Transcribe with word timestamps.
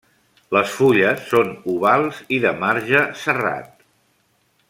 Les 0.55 0.71
fulles 0.77 1.27
són 1.33 1.51
ovals 1.75 2.23
i 2.39 2.41
de 2.47 2.55
marge 2.65 3.05
serrat. 3.27 3.69